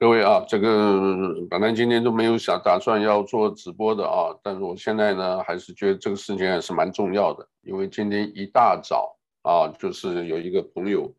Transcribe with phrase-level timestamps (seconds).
[0.00, 11.12] 各位啊，这个本来今天都没有想打算要做直播的啊，但是我现在呢，还是觉得这个事情还是蛮重要的，因为今天一大早啊，就是有一个朋友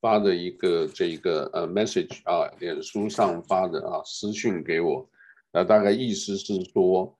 [0.00, 5.08] 发的一个这个呃 message 啊，脸书上发的啊私讯给我，
[5.52, 7.16] 那，大概意思是说，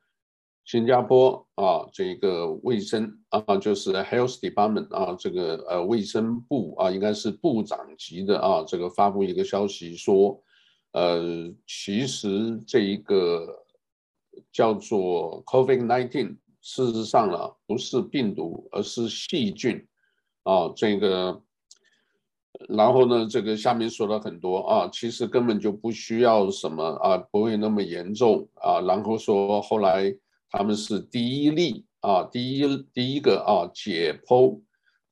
[0.65, 10.43] 新加坡啊这个卫生啊就是 health department 啊这个呃卫生部啊应该是部长级的啊这个发布一个消息说。
[10.95, 13.65] 呃，其实这一个
[14.53, 19.85] 叫做 COVID-19，事实上呢，不是病毒，而是细菌
[20.45, 20.73] 啊。
[20.77, 21.43] 这个，
[22.69, 28.81] 然后呢，这个下面说了很多啊，其实根本就不需要什么啊，不会那么严重啊。
[28.81, 30.17] 然后说后来
[30.49, 34.61] 他们是第一例啊，第一第一个啊解剖。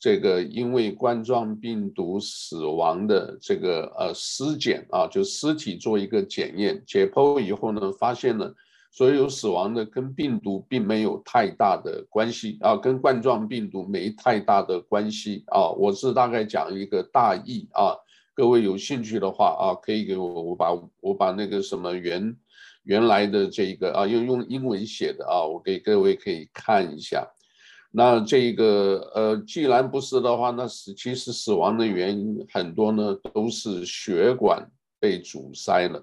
[0.02, 8.52] 这个因为冠状病毒死亡的这个呃尸检啊，就尸体做一个检验，解剖以后呢，发现了
[8.91, 15.70] 所有死亡的跟病毒并没有太大的关系啊，跟冠状病毒没太大的关系啊。
[15.70, 17.94] 我是大概讲一个大意啊，
[18.34, 22.37] 各位有兴趣的话啊，可以给我，我把我把那个什么原
[22.83, 27.25] 原来的这个啊，用用英文写的啊，我给各位可以看一下。
[27.94, 34.66] 那这个呃，既然不是的话，那死其实死亡的原因很多呢，都是血管
[34.98, 36.02] 被阻塞了，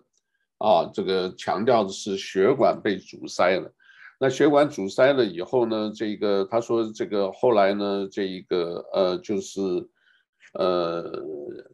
[0.60, 3.74] 啊，这个强调的是血管被阻塞了。
[4.20, 9.60] 那血管阻塞了以后呢，这个他说这个后来呢，这一个呃就是
[10.54, 11.12] 呃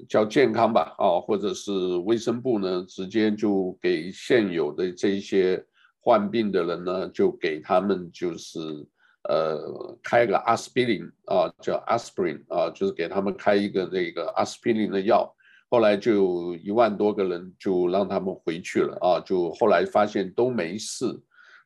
[0.07, 1.73] 叫健康吧，啊，或者是
[2.05, 5.61] 卫生部呢，直接就给现有的这些
[5.99, 8.87] 患病的人呢，就给他们就是。
[9.29, 15.31] 呃，开个阿司匹林啊，叫 aspirin 啊，就是给他们开一个那个阿司匹林的药。
[15.69, 21.05] 后来就一万多个人就让他们回去了啊，就后来发现都没事。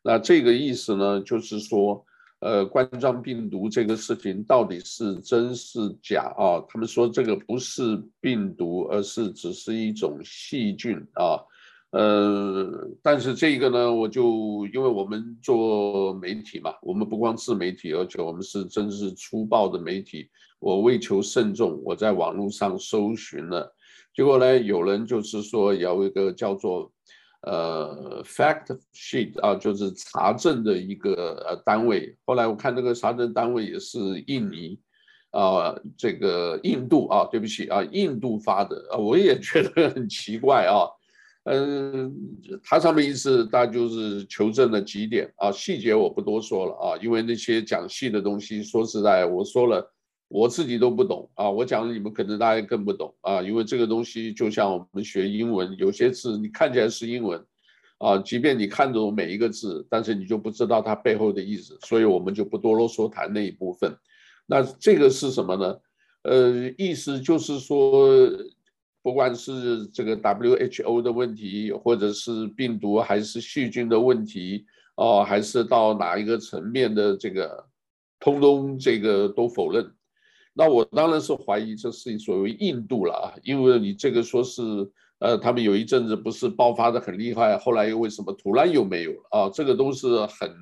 [0.02, 2.04] 那这个意思呢，就是说，
[2.40, 6.64] 呃，冠状病毒这个事情到底是真是假啊？
[6.70, 11.38] 他们说这个不是病毒，而是只是一种细菌啊。
[11.92, 20.30] 呃，但是这个呢，我就因为我们做媒体嘛，我们不光自媒体，而且我们是真是粗暴的媒体。
[20.60, 23.74] 我为求慎重，我在网络上搜寻了，
[24.14, 26.92] 结果呢，有人就是说有一个叫做
[27.44, 32.16] 呃 fact sheet 啊，就是查证的一个呃单位。
[32.26, 34.78] 后来我看这个查证单位也是印尼
[35.32, 40.86] 啊，这个印度啊，对不起啊，印度发的啊，我也觉得很奇怪啊。
[41.52, 42.14] 嗯，
[42.64, 49.84] 它上面意思大概就是求证了几点啊，细节我不多说了啊，因为那些讲细的东西，说实在，我说了
[50.28, 57.44] 我自己都不懂啊，我讲了你们可能大家更不懂啊，因为这个东西就像我们学英文，有些字你看起来是英文
[57.98, 63.92] 啊，即便你看懂每一个字，但是你就不知道它背后的意思，所以我们就不多啰嗦谈那一部分。
[64.46, 65.80] 那这个是什么呢？
[66.22, 68.08] 呃，意思就是说。
[69.02, 74.66] 不管是这个 WHO 的问题，或者是病毒还是细菌的问题，
[74.96, 77.66] 哦，还是到哪一个层面的这个，
[78.20, 79.90] 通通这个都否认。
[80.54, 84.62] 那我当然是怀疑这是所谓印度了啊，因为你这个说是，
[85.20, 89.50] 呃，他们有一阵子不是爆发的很厉害，后来又为什么突然又没有了啊？
[89.50, 90.54] 这个都是很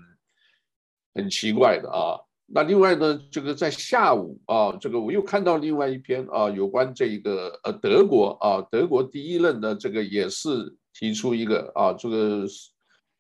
[1.16, 2.20] 很奇怪的啊。
[2.50, 12.46] 那另外呢，这个在下午啊，这个我又看到另外一篇啊，有关这个呃德国啊，德国第一任的这个也是提出一个啊，这个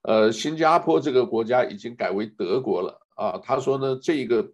[0.03, 3.37] 呃新加坡这个国家已经改为德国了啊。
[3.43, 4.49] 他说呢，这个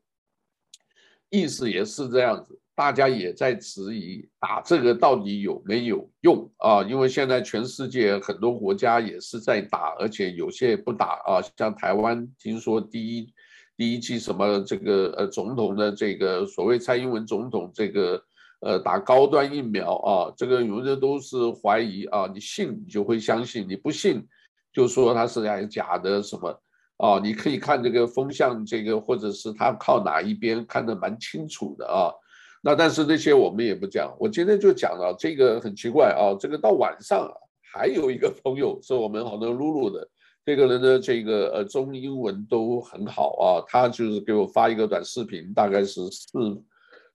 [1.29, 6.81] 意思也是这样子，大家也在质疑打这个到底有没有用啊？
[6.81, 13.32] 因为现在全世界很多国家也是在打，而且有些不打啊，像台湾听说第一。
[13.75, 18.23] 第一期什么这个呃总统的这个所谓蔡英文总统这个
[18.59, 24.23] 呃打高端疫苗啊，这个有的都是怀疑啊，你信你就会相信，你不信
[24.71, 26.61] 就说他是假的什么
[26.97, 27.19] 啊？
[27.19, 32.13] 你可以看这个风向，这个或者是他靠哪一边看得蛮清楚的啊。
[32.61, 37.29] 那但是那些我们也不讲，我今天就讲了这个很奇怪啊，这个到晚上
[37.73, 40.07] 还有一个朋友是我们好多露露的。
[40.45, 46.63] 这个人呢，这个呃中英文都很好啊，他就是给我发一个短视频，大概是四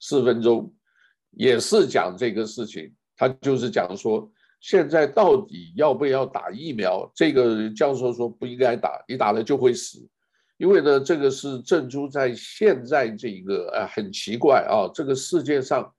[0.01, 0.73] 四分钟，
[1.33, 2.95] 也是讲这个事情。
[3.17, 4.31] 他就是讲说，
[4.61, 7.11] 现在到底要不要打疫苗？
[7.15, 9.99] 这个教授说不应该打，你打了就会死，
[10.57, 15.93] 因为呢，这个是正珠在现在这个呃很奇怪啊，这个世界上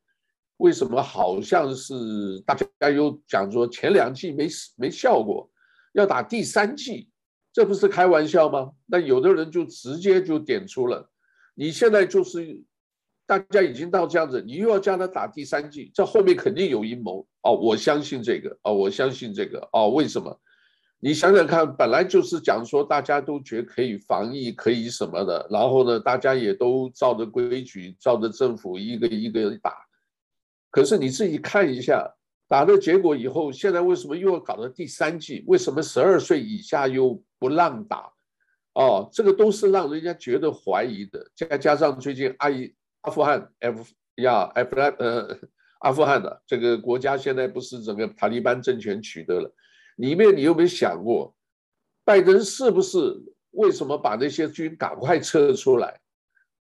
[0.58, 4.48] 为什么好像是大家又讲说前两季没
[4.78, 5.48] 没效果，
[5.92, 7.09] 要打第三季，
[7.60, 8.72] 这不是开玩笑吗？
[8.86, 11.10] 那有的人就直接就点出了，
[11.56, 12.64] 你现在就是
[13.28, 20.40] 大家已经到这样子，你又要叫他打第三剂，这后面肯定有阴谋哦，我相信这个哦，我相信这个哦，为什么？
[21.02, 29.74] 你想想看，本来就是讲说大家都觉得可以防疫，可以什么的，然后呢，大家也都照着规矩，照着政府一个一个打。
[30.72, 32.10] 可是你自己看一下，
[32.48, 35.44] 打的结果以后，现在为什么又要搞到第三剂？
[35.46, 38.12] 为什么十二岁以下又不让打？
[38.74, 41.26] 哦，这个都是让人家觉得怀疑的。
[41.36, 42.72] 再加上最近阿伊
[43.02, 43.84] 阿富汗 F
[44.16, 45.38] 呀 F 呃
[45.80, 49.52] 阿富汗的这个国家现在不是整个塔利班政权取得了，
[49.96, 51.34] 里面你有没有想过，
[52.06, 53.18] 拜登是不是
[53.52, 56.00] 为什么把那些军赶快撤出来？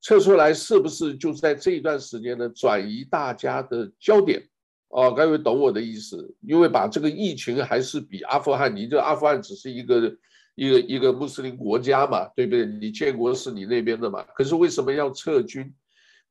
[0.01, 2.49] 撤出来是不是就在这一段时间呢？
[2.49, 4.43] 转移大家的焦点
[4.89, 6.35] 哦，各位懂我的意思？
[6.41, 10.13] 因为把这个疫情还是比阿富汗，你这阿富汗只是一个
[10.55, 12.67] 一个一个穆斯林国家嘛，对不对？
[12.67, 14.23] 你建国是你那边的嘛？
[14.35, 15.73] 可是为什么要撤军？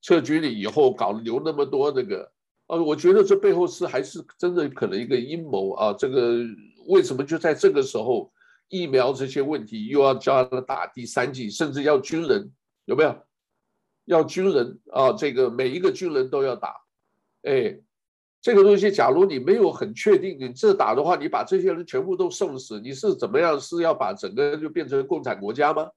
[0.01, 2.31] 撤军了以后搞留那么多那个？
[2.68, 5.94] 呃，我觉得这背后是还是真的可能一个阴谋啊。
[5.94, 6.39] 这个
[6.88, 8.31] 为什么就在这个时候
[8.69, 12.51] 疫苗这些问题又要叫他打第三剂，甚至要军人
[12.85, 13.15] 有没有？
[14.06, 16.75] 要军人啊，这个每一个军人都要打，
[17.44, 17.79] 哎，
[18.41, 23.59] 这个东西，假如你没有很确定，你这打的话，你把这些人全部都送死，你是怎么样？
[23.59, 25.88] 是要把整个就变成共产国家吗？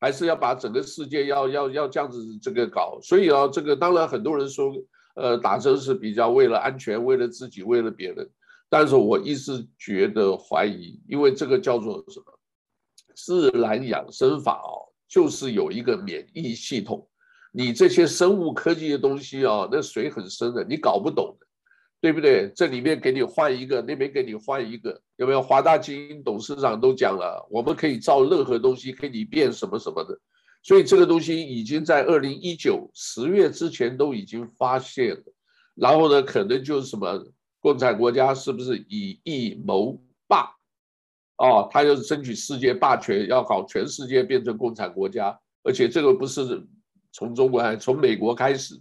[0.00, 3.00] 还是要把整个世界要要要这样子这个搞？
[3.02, 4.72] 所以啊，这个当然很多人说，
[5.16, 8.30] 呃，打针是比较为了安全，为了自己，为了别人，
[8.68, 12.26] 但是我一直觉得怀疑，因为这个叫做什么？
[13.16, 17.04] 自然养生法哦，就是有一个免疫系统。
[17.50, 21.46] 你这些生物科技的东西啊，那水很深的，你搞不懂的，
[22.00, 22.50] 对不对？
[22.54, 25.42] 这里面给你换一个，那边给你换一个，有没有？
[25.42, 30.18] 华大基因董事长都讲了，我们可以造任何东西，给你变什么什么的。
[30.62, 35.22] 所以这个东西已经在二零一九十月之前都已经发现了。
[35.74, 37.24] 然后呢，可能就是什么
[37.60, 40.50] 共产国家是不是以疫谋霸？
[41.36, 46.66] 哦，他要争取世界霸权，要搞全世界变成共产国家，而且这个不是。
[47.10, 48.80] 从中国还从美国开始，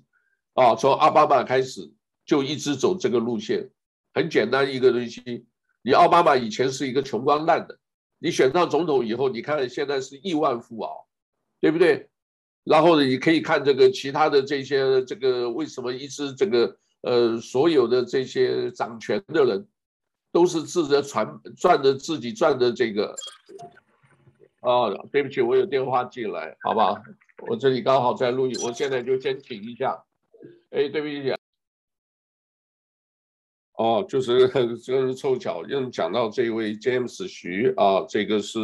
[0.54, 1.90] 啊，从奥巴马开始
[2.28, 3.68] 就一直走这个路线，
[4.14, 5.48] 很简单一个东西。
[5.82, 7.80] 你奥巴马以前是一个穷光蛋的，
[8.20, 11.08] 你选上总统以后，你看现在是亿万富豪，
[11.62, 12.10] 对不对？
[12.66, 19.66] 然后，你可以看这个其他的这些这个为什么一直这个呃所有的这些掌权的人
[20.34, 23.16] 都是自着传赚的自己赚的这个。
[24.60, 27.02] 哦，对不起，我有电话进来，好不好？
[27.48, 30.04] 我这里刚好在录音，我现在就先停一下。
[30.72, 31.34] 哎，对不起。
[33.78, 34.48] 哦，就是
[34.84, 38.60] 这个是凑巧，又讲到这位 James 徐啊，这个是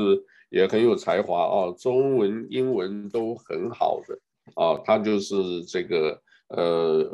[0.50, 4.19] 也很有才华啊，中文、英文都很好的
[4.56, 7.10] 啊，他就是这个呃，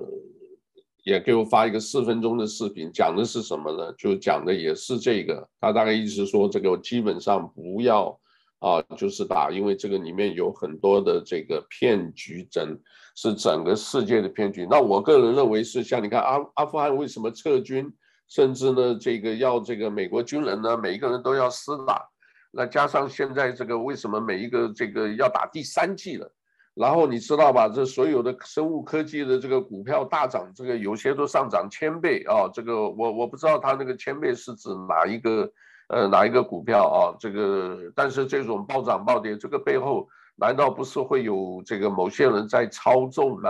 [1.04, 3.94] 也给我发一个四分钟的视频，讲的是什么呢？
[3.98, 8.20] 就讲的也是这个，他大概意思说，这个基本上不要。
[8.60, 12.78] 啊，就是打，因为这个里面有很多的这个骗局，整
[13.16, 14.68] 是整个世界的骗局。
[14.70, 17.90] 那我个人认为是像你看阿阿富汗为什么撤军，
[18.28, 22.06] 甚至呢这个要这个美国军人呢，每一个人都要施打。
[22.52, 26.30] 那加上现在这个为什么每一个这个要打第三剂了？
[26.74, 27.70] 然后你知道吧？
[27.70, 32.50] 这所有的生物科技的这个股票大涨，这个有些都上涨千倍啊。
[32.54, 35.50] 这个我我不知道他那个千倍是指哪一个。
[35.90, 37.18] 呃，哪一个股票啊？
[37.20, 43.50] 这个，但是这种暴涨暴跌，这个背后难道不是会有这个某些人在操纵吗？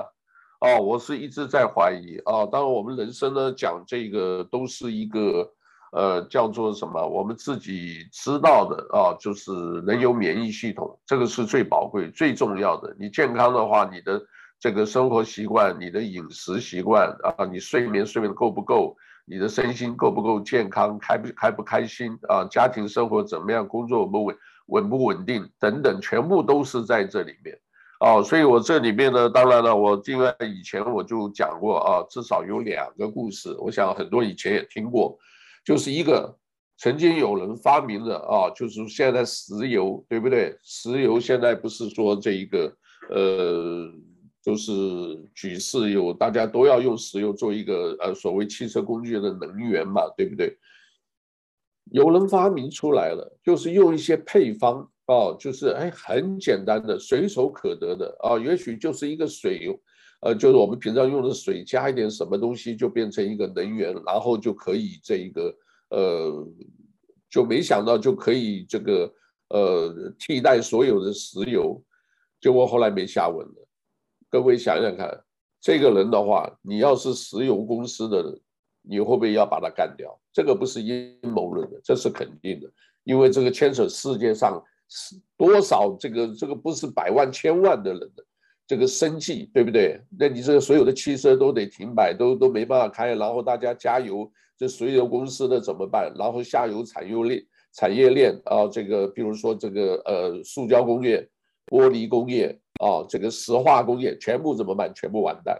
[0.61, 2.45] 哦，我是一直在怀疑啊。
[2.45, 5.49] 当然，我们人生呢讲这个都是一个
[5.91, 7.05] 呃叫做什么？
[7.05, 12.95] 我们自己知道的啊，就是人有免疫系统，这个是最宝贵、最重要的。
[12.97, 14.21] 你健康的话，你的
[14.59, 18.95] 这个生活习惯、你的饮食习惯啊，你睡眠睡眠够不够？
[19.29, 22.43] 你的身心够不够健康，开不开不开心啊？
[22.49, 23.67] 家庭生活怎么样？
[23.67, 27.55] 工作稳不稳稳不稳定等等，全部都是在这里面
[27.99, 28.23] 哦。
[28.23, 35.15] 所以我这里面呢，当然了，我因为以前我就讲过啊，至少有两个故事，我想很多以前也听过，
[35.63, 36.35] 就是一个
[36.79, 40.57] 曾经有人发明的啊，就是现在石油对不对？
[40.63, 42.73] 石油现在不是说这一个
[43.11, 43.93] 呃。
[44.49, 44.73] 就是
[45.35, 50.57] 举世有大家都要用石油做一个呃所谓汽车工具的能源嘛，对不对？
[51.91, 59.79] 有人发明出来了，就是用一些配方哦，就是哎很简单的随手可得的啊，也许就是一个水
[60.21, 65.55] 呃，就是我们平常用的水加一点什么东西就变成一个能源，然后就可以这一个
[65.91, 66.47] 呃，
[67.29, 69.13] 就没想到就可以这个
[69.49, 71.79] 呃替代所有的石油，
[72.41, 73.68] 结果后来没下文了。
[74.29, 75.23] 各位想想看，
[75.59, 78.39] 这个人的话，你要是石油公司的人，
[78.81, 80.17] 你会不会要把他干掉？
[80.31, 82.69] 这个不是阴谋论的，这是肯定的，
[83.03, 88.23] 因为这个牵扯世界上是多少这个这个不是百万千万的人的
[88.67, 89.99] 这个生计，对不对？
[90.17, 96.13] 那你这个所有的汽车都得停摆，都都没办法开，然后大家加油，这石油公司的怎么办？
[96.15, 101.27] 然后下游产业链产业链啊，这个比如说这个呃塑胶工业、
[101.65, 104.91] 玻璃工业啊，这个石化工业全部怎么办？
[104.95, 105.55] 全部完蛋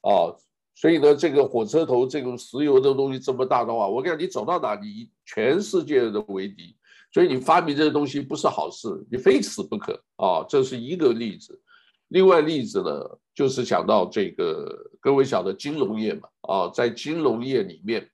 [0.00, 0.32] 啊！
[0.74, 6.74] 所以呢，这个火车头这种石油的东西这么大的话，我跟你讲，你走到哪里，全世界都为敌。
[7.12, 10.46] 所以你发明这个东西不是好事，你非死不可啊！
[10.48, 11.60] 这是一个例子。
[12.08, 18.08] 另外例子呢，就是讲到这个各位晓得金融业嘛啊，在金融业里面，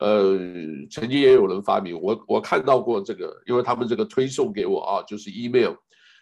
[0.00, 0.38] 呃，
[0.90, 5.72] 曾经也有人发明，我我看到过这个，因为他们这个推送给我啊，就是 email，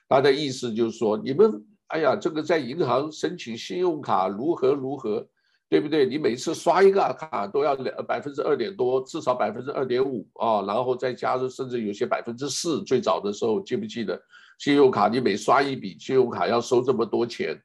[0.09, 5.27] 他的意思就是说，你们哎呀，这个在银行申请信用卡如何如何。
[5.67, 6.07] 对不对？
[6.07, 12.85] 你每次刷一个卡都要两百分之二点多，至少百分之二点五啊，然后再加上甚至有些百分之四。
[12.85, 14.21] 最早的时候记不记得？
[14.59, 17.61] 信用卡你每刷一笔，信用卡要收这么多钱，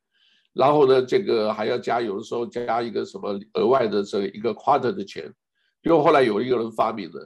[0.53, 5.31] 然后呢，这个还要加，有的时候加一个什么额外的这一个 quarter 的钱。
[5.83, 7.19] 因为后来有一个人发明的，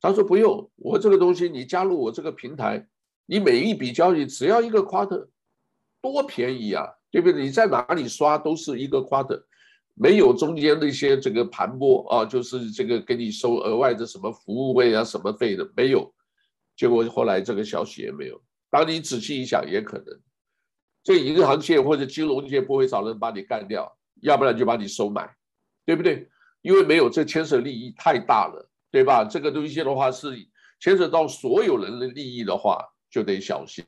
[0.00, 2.86] 他说不用，我这个东西你加入我这个平台，
[3.30, 5.28] 你每一笔交易只要一个 quarter，
[6.02, 7.40] 多便宜啊，对不对？
[7.44, 9.40] 你在哪里刷都是一个 quarter。
[9.94, 16.12] 没有中间那些这个盘剥啊，就是这个给你收额外的什么服务费啊、什么费的没有，
[16.74, 18.42] 结果后来这个消息也没有。
[18.68, 20.06] 当你仔细一想，也可能
[21.04, 25.32] 这银行界或者金融界不会找人把你干掉，要不然就把你收买，
[25.86, 26.28] 对不对？
[26.62, 29.24] 因为没有这牵涉利益太大了，对吧？
[29.24, 30.34] 这个东西的话是
[30.80, 33.84] 牵扯到所有人的利益的话，就得小心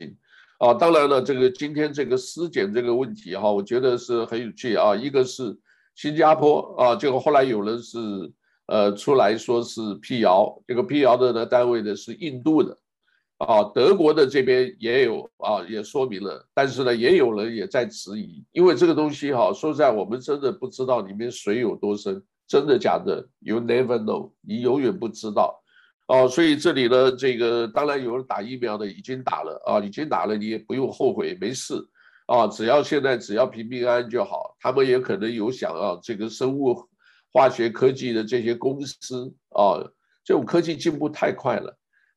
[0.59, 0.75] 啊。
[0.75, 4.95] 当然了，这个今天这个尸检这个问题哈，我觉得是很有趣啊。
[4.95, 5.59] 一个是。
[5.95, 7.99] 新加坡啊，结果后来有人是
[8.65, 12.79] 呃出来说是辟谣，这个辟谣的呢单位呢是印度的，
[13.37, 25.62] 啊，德国的这边也有啊，也说明了，但是呢也有人也在质疑，因为这个东西哈、说实在我们真的不知道里面水有多深，真的假的？You never know，你永远不知道，
[26.13, 31.75] 哦、所以这里呢，这个当然有人打疫苗的已经打了啊，已经打了，你也不用后悔，没事。
[32.27, 34.55] 啊，只要现在只要平平安安就好。
[34.61, 36.77] 他们也可能有想啊，这个生物
[37.33, 39.81] 化学科技的这些公司啊，
[40.23, 41.75] 这种科技进步太快了。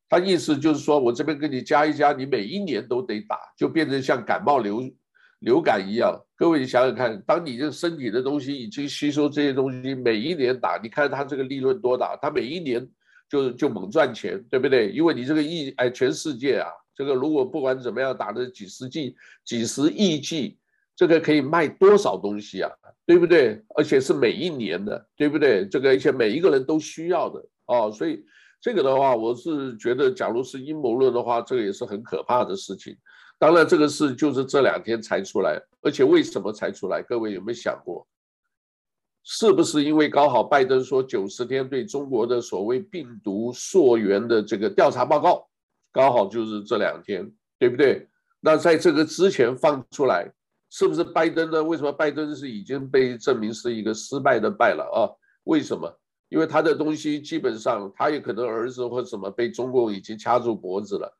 [0.09, 4.83] 他意思就是说我这边给你加一加，你每一年都得打，就变成像感冒流
[5.39, 6.21] 流感一样。
[6.35, 12.17] 各位你想想看，当你这身体的东西已经吸收这些东西，每一年打，你看他这个利润多大？
[12.21, 12.85] 他每一年
[13.29, 14.89] 就就猛赚钱，对不对？
[14.91, 16.69] 因为你这个亿哎，全世界啊。
[16.95, 20.57] 这个如果不管怎么样打的几十剂、几十亿剂，
[20.95, 22.71] 这个可以卖多少东西啊？
[23.05, 23.61] 对不对？
[23.75, 25.67] 而且是每一年的，对不对？
[25.67, 28.23] 这个而且每一个人都需要的哦，所以
[28.61, 32.95] 这个的话，我是觉得，假如是阴谋论的话，这个也是很可怕的事情。
[33.37, 37.03] 当然，这个事就是这两天才出来，而且为什么才出来？
[37.03, 38.07] 各位有没有想过？
[39.27, 45.47] 是不是因为刚好拜登说九十天对中国的所谓病毒溯源的这个调查报告？
[45.91, 48.07] 刚好就是这两天，对不对？
[48.39, 50.31] 那在这个之前放出来，
[50.69, 51.63] 是不是拜登呢？
[51.63, 55.09] 为什么拜登是已经被证明是一个失败的败了啊？
[55.45, 55.91] 为什么？
[56.29, 61.11] 因为他的东西基本上，他也可能儿子或什么被中共已经掐住脖子了，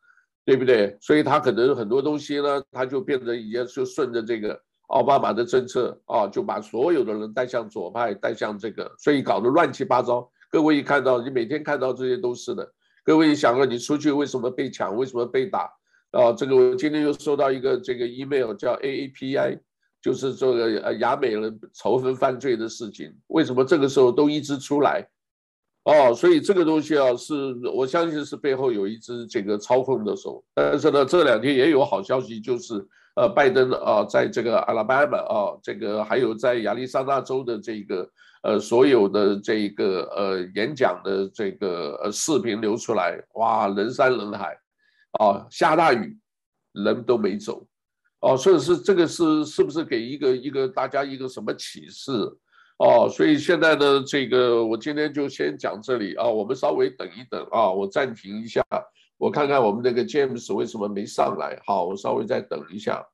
[0.45, 0.95] 对不对？
[1.01, 10.29] 所以他可能很多东西呢，他就变得已经就顺着这个奥巴马的政策啊，就把所有的人带向左派，带向这个，所以搞得乱七八糟。
[10.49, 12.71] 各位一看到，你每天看到这些都是的。
[13.03, 14.95] 各位一想过你出去为什么被抢？
[14.95, 15.69] 为什么被打？
[16.11, 19.59] 啊，这个我今天又收到一个这个 email，叫 AAPI，
[20.01, 23.13] 就是这个呃亚美人仇恨犯罪的事情。
[23.27, 25.05] 为什么这个时候都一直出来？
[25.83, 27.33] 哦，所以这个东西啊，是
[27.75, 30.43] 我相信是背后有一只这个操控的手。
[30.53, 38.09] 但是呢，这两天也有好消息，就是呃，拜登啊，在这个阿拉巴马啊，这个还有在亚利桑那州的这个。
[38.45, 44.55] 呃，所有的这个呃演讲的这个呃视频流出来，哇，人山人海，
[45.13, 46.15] 啊，下大雨，
[46.73, 47.65] 人都没走，
[48.19, 52.11] 哦，所以是这个是是不是给一个一个大家一个什么启示？
[52.77, 58.63] 哦，所以现在呢，这个我今天就先讲这里啊，我们稍微等一等啊，我暂停一下，
[59.17, 63.05] 我看看我们这个 James 为什么没上来，好，我稍微再等一下。